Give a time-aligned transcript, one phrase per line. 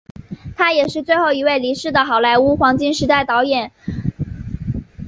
[0.57, 3.71] 他也是最后一位离世的好莱坞黄金时代电影导演。